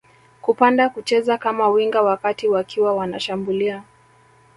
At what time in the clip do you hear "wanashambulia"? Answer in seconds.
2.95-3.83